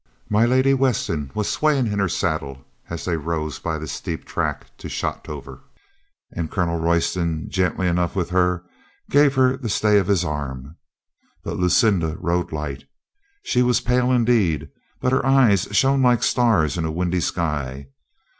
[0.31, 4.75] My Lady Weston was swaying in her saddle as they rose by the steep track
[4.77, 5.59] to Shotover,
[6.31, 8.63] and Colonel Royston, gentle enough with her,
[9.11, 10.75] gave her the stay of his arm.
[11.43, 12.85] But Lucinda rode light.
[13.43, 14.69] She was pale indeed,
[14.99, 17.89] but her eyes shone like stars in a windy sky.